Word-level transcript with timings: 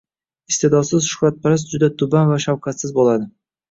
Iste’dodsiz 0.53 1.11
shuhratparast 1.11 1.71
juda 1.77 1.93
tuban 2.03 2.35
va 2.35 2.43
shafqatsiz 2.51 3.01
bo’ladi. 3.01 3.35